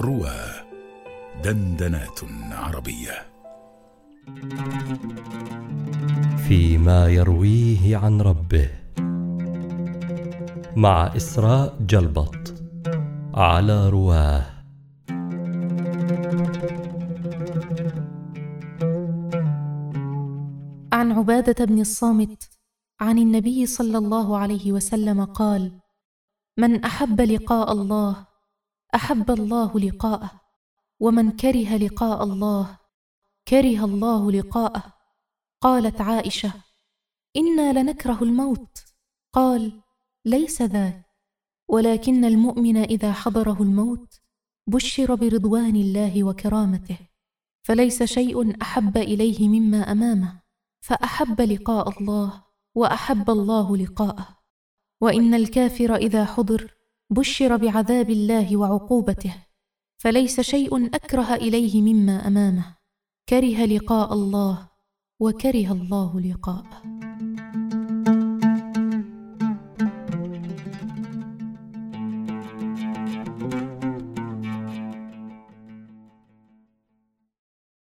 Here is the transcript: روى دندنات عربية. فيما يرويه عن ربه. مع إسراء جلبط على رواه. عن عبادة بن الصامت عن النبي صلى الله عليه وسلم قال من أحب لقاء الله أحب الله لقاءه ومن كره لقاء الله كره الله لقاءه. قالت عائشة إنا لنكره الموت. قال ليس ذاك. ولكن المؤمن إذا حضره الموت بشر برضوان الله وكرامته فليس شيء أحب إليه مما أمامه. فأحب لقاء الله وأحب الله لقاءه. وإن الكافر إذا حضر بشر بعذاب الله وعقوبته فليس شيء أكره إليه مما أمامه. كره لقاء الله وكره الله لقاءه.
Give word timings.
روى 0.00 0.38
دندنات 1.44 2.20
عربية. 2.52 3.26
فيما 6.48 7.08
يرويه 7.08 7.96
عن 7.96 8.20
ربه. 8.20 8.70
مع 10.76 11.16
إسراء 11.16 11.76
جلبط 11.80 12.54
على 13.34 13.88
رواه. 13.88 14.46
عن 20.92 21.12
عبادة 21.12 21.64
بن 21.64 21.80
الصامت 21.80 22.48
عن 23.00 23.18
النبي 23.18 23.66
صلى 23.66 23.98
الله 23.98 24.38
عليه 24.38 24.72
وسلم 24.72 25.24
قال 25.24 25.72
من 26.58 26.84
أحب 26.84 27.20
لقاء 27.20 27.72
الله 27.72 28.27
أحب 28.94 29.30
الله 29.30 29.78
لقاءه 29.78 30.30
ومن 31.00 31.30
كره 31.30 31.76
لقاء 31.76 32.24
الله 32.24 32.78
كره 33.48 33.84
الله 33.84 34.32
لقاءه. 34.32 34.82
قالت 35.60 36.00
عائشة 36.00 36.52
إنا 37.36 37.80
لنكره 37.80 38.22
الموت. 38.22 38.84
قال 39.32 39.80
ليس 40.24 40.62
ذاك. 40.62 41.04
ولكن 41.68 42.24
المؤمن 42.24 42.76
إذا 42.76 43.12
حضره 43.12 43.62
الموت 43.62 44.20
بشر 44.66 45.14
برضوان 45.14 45.76
الله 45.76 46.24
وكرامته 46.24 46.98
فليس 47.62 48.02
شيء 48.02 48.62
أحب 48.62 48.96
إليه 48.96 49.48
مما 49.48 49.92
أمامه. 49.92 50.40
فأحب 50.80 51.40
لقاء 51.40 52.00
الله 52.00 52.44
وأحب 52.74 53.30
الله 53.30 53.76
لقاءه. 53.76 54.38
وإن 55.00 55.34
الكافر 55.34 55.94
إذا 55.94 56.24
حضر 56.24 56.77
بشر 57.10 57.56
بعذاب 57.56 58.10
الله 58.10 58.56
وعقوبته 58.56 59.34
فليس 60.02 60.40
شيء 60.40 60.86
أكره 60.94 61.34
إليه 61.34 61.82
مما 61.82 62.26
أمامه. 62.26 62.76
كره 63.28 63.64
لقاء 63.64 64.12
الله 64.12 64.68
وكره 65.20 65.72
الله 65.72 66.20
لقاءه. 66.20 66.97